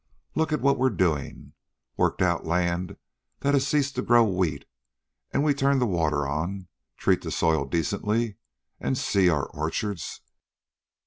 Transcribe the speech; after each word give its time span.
Look 0.33 0.51
at 0.51 0.61
what 0.61 0.79
we're 0.79 0.89
doing! 0.89 1.53
Worked 1.95 2.23
out 2.23 2.43
land 2.43 2.97
that 3.41 3.53
had 3.53 3.61
ceased 3.61 3.93
to 3.93 4.01
grow 4.01 4.23
wheat, 4.23 4.65
and 5.29 5.43
we 5.43 5.53
turn 5.53 5.77
the 5.77 5.85
water 5.85 6.25
on, 6.27 6.67
treat 6.97 7.21
the 7.21 7.29
soil 7.29 7.65
decently, 7.65 8.37
and 8.79 8.97
see 8.97 9.29
our 9.29 9.45
orchards! 9.45 10.21